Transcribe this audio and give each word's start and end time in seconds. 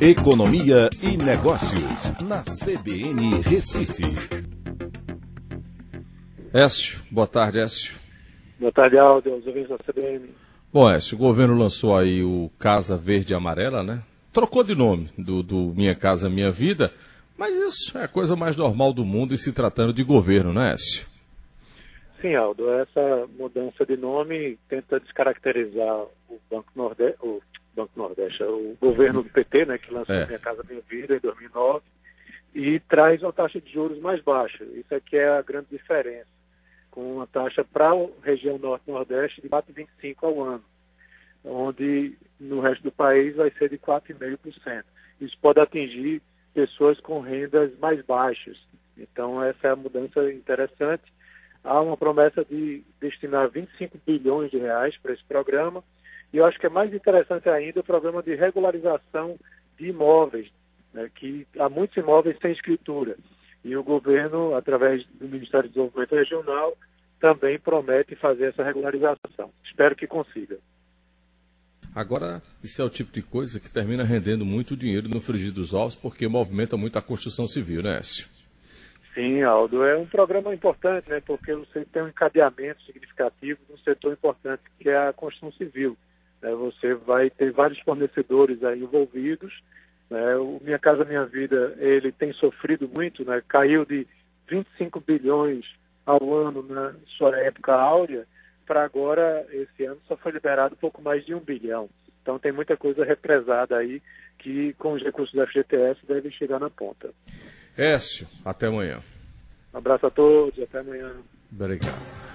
Economia 0.00 0.88
e 1.02 1.16
Negócios, 1.16 1.82
na 2.22 2.44
CBN 2.44 3.40
Recife. 3.40 4.04
Écio, 6.54 7.00
boa 7.10 7.26
tarde, 7.26 7.58
Écio. 7.58 7.98
Boa 8.60 8.70
tarde, 8.70 8.96
Aldo, 8.96 9.32
aos 9.32 9.44
ouvintes 9.44 9.68
da 9.70 9.78
CBN. 9.78 10.30
Bom, 10.72 10.88
Écio, 10.88 11.16
o 11.16 11.18
governo 11.18 11.58
lançou 11.58 11.98
aí 11.98 12.22
o 12.22 12.48
Casa 12.60 12.96
Verde 12.96 13.32
e 13.32 13.34
Amarela, 13.34 13.82
né? 13.82 14.04
Trocou 14.32 14.62
de 14.62 14.76
nome 14.76 15.10
do, 15.18 15.42
do 15.42 15.74
Minha 15.74 15.96
Casa 15.96 16.30
Minha 16.30 16.52
Vida, 16.52 16.92
mas 17.36 17.56
isso 17.56 17.98
é 17.98 18.04
a 18.04 18.08
coisa 18.08 18.36
mais 18.36 18.56
normal 18.56 18.92
do 18.92 19.04
mundo 19.04 19.34
e 19.34 19.38
se 19.38 19.52
tratando 19.52 19.92
de 19.92 20.04
governo, 20.04 20.52
né, 20.52 20.74
Écio? 20.74 21.08
Sim, 22.20 22.36
Aldo, 22.36 22.70
essa 22.70 23.28
mudança 23.36 23.84
de 23.84 23.96
nome 23.96 24.58
tenta 24.68 25.00
descaracterizar 25.00 26.02
o 26.28 26.38
Banco 26.48 26.70
Nordeste, 26.76 27.18
o 28.40 28.76
governo 28.80 29.22
do 29.22 29.30
PT, 29.30 29.66
né, 29.66 29.78
que 29.78 29.92
lançou 29.92 30.14
É. 30.14 30.26
Minha 30.26 30.38
Casa 30.38 30.64
Minha 30.68 30.82
Vida 30.82 31.16
em 31.16 31.20
2009, 31.20 31.84
e 32.54 32.80
traz 32.80 33.22
uma 33.22 33.32
taxa 33.32 33.60
de 33.60 33.72
juros 33.72 33.98
mais 34.00 34.22
baixa. 34.22 34.64
Isso 34.64 34.94
aqui 34.94 35.16
é 35.16 35.28
a 35.28 35.42
grande 35.42 35.68
diferença, 35.70 36.28
com 36.90 37.16
uma 37.16 37.26
taxa 37.26 37.64
para 37.64 37.90
a 37.90 38.06
região 38.22 38.58
Norte-Nordeste 38.58 39.40
de 39.40 39.48
4,25% 39.48 40.16
ao 40.22 40.42
ano, 40.42 40.64
onde 41.44 42.16
no 42.40 42.60
resto 42.60 42.82
do 42.82 42.92
país 42.92 43.36
vai 43.36 43.50
ser 43.52 43.68
de 43.70 43.78
4,5%. 43.78 44.84
Isso 45.20 45.36
pode 45.40 45.60
atingir 45.60 46.22
pessoas 46.54 46.98
com 47.00 47.20
rendas 47.20 47.76
mais 47.78 48.04
baixas. 48.04 48.56
Então, 48.96 49.42
essa 49.42 49.68
é 49.68 49.70
a 49.70 49.76
mudança 49.76 50.32
interessante. 50.32 51.04
Há 51.62 51.80
uma 51.80 51.96
promessa 51.96 52.44
de 52.44 52.82
destinar 53.00 53.48
25 53.48 53.98
bilhões 54.06 54.50
de 54.50 54.58
reais 54.58 54.96
para 54.98 55.12
esse 55.12 55.24
programa. 55.24 55.84
E 56.32 56.36
eu 56.36 56.44
acho 56.44 56.58
que 56.58 56.66
é 56.66 56.70
mais 56.70 56.92
interessante 56.92 57.48
ainda 57.48 57.80
o 57.80 57.84
programa 57.84 58.22
de 58.22 58.34
regularização 58.34 59.38
de 59.78 59.88
imóveis, 59.88 60.50
né, 60.92 61.10
que 61.14 61.46
há 61.58 61.68
muitos 61.68 61.96
imóveis 61.96 62.36
sem 62.40 62.52
escritura. 62.52 63.16
E 63.64 63.76
o 63.76 63.82
governo, 63.82 64.54
através 64.54 65.04
do 65.06 65.28
Ministério 65.28 65.68
do 65.68 65.72
Desenvolvimento 65.72 66.14
Regional, 66.14 66.76
também 67.20 67.58
promete 67.58 68.14
fazer 68.14 68.46
essa 68.46 68.62
regularização. 68.62 69.50
Espero 69.64 69.96
que 69.96 70.06
consiga. 70.06 70.58
Agora, 71.94 72.42
isso 72.62 72.80
é 72.80 72.84
o 72.84 72.90
tipo 72.90 73.10
de 73.12 73.22
coisa 73.22 73.58
que 73.58 73.72
termina 73.72 74.04
rendendo 74.04 74.44
muito 74.44 74.76
dinheiro 74.76 75.08
no 75.08 75.20
frigir 75.20 75.52
dos 75.52 75.74
ovos, 75.74 75.96
porque 75.96 76.28
movimenta 76.28 76.76
muito 76.76 76.98
a 76.98 77.02
construção 77.02 77.46
civil, 77.46 77.82
né, 77.82 77.98
Écio? 77.98 78.28
Sim, 79.14 79.42
Aldo, 79.42 79.82
é 79.82 79.96
um 79.96 80.06
programa 80.06 80.54
importante, 80.54 81.10
né, 81.10 81.20
porque 81.20 81.52
você 81.54 81.84
tem 81.86 82.02
um 82.02 82.08
encadeamento 82.08 82.80
significativo 82.84 83.58
num 83.68 83.78
setor 83.78 84.12
importante 84.12 84.62
que 84.78 84.88
é 84.88 85.08
a 85.08 85.12
construção 85.12 85.50
civil. 85.52 85.96
Né? 86.42 86.50
Você 86.54 86.94
vai 86.94 87.30
ter 87.30 87.52
vários 87.52 87.78
fornecedores 87.80 88.62
aí 88.64 88.82
envolvidos. 88.82 89.52
né? 90.10 90.36
O 90.36 90.60
Minha 90.62 90.78
Casa 90.78 91.04
Minha 91.04 91.24
Vida, 91.24 91.74
ele 91.78 92.12
tem 92.12 92.32
sofrido 92.32 92.90
muito, 92.94 93.24
né? 93.24 93.42
caiu 93.48 93.84
de 93.84 94.06
25 94.48 95.00
bilhões 95.00 95.64
ao 96.06 96.34
ano 96.34 96.62
na 96.62 96.94
sua 97.16 97.36
época 97.38 97.74
áurea, 97.74 98.26
para 98.66 98.84
agora, 98.84 99.46
esse 99.50 99.84
ano, 99.84 99.98
só 100.06 100.16
foi 100.16 100.32
liberado 100.32 100.76
pouco 100.76 101.00
mais 101.00 101.24
de 101.24 101.34
um 101.34 101.40
bilhão. 101.40 101.88
Então 102.22 102.38
tem 102.38 102.52
muita 102.52 102.76
coisa 102.76 103.04
represada 103.04 103.76
aí 103.76 104.02
que 104.38 104.74
com 104.74 104.92
os 104.92 105.02
recursos 105.02 105.34
da 105.34 105.46
FGTS 105.46 106.00
devem 106.06 106.30
chegar 106.30 106.58
na 106.60 106.68
ponta. 106.68 107.10
Écio, 107.76 108.26
até 108.44 108.66
amanhã. 108.66 109.00
Um 109.72 109.78
abraço 109.78 110.06
a 110.06 110.10
todos, 110.10 110.62
até 110.62 110.80
amanhã. 110.80 111.12
Obrigado. 111.50 112.27